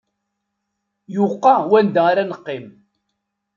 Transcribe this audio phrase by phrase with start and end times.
[1.15, 2.65] Yuqa wanda ara neqqim!